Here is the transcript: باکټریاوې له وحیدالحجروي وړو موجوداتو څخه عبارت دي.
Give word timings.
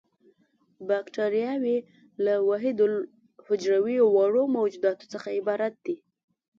باکټریاوې 0.87 1.77
له 2.25 2.33
وحیدالحجروي 2.49 3.97
وړو 4.15 4.43
موجوداتو 4.57 5.05
څخه 5.13 5.27
عبارت 5.37 5.73
دي. 5.85 5.95